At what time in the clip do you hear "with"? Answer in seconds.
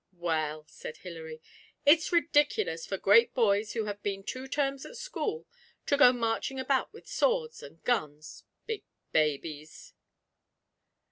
6.91-7.05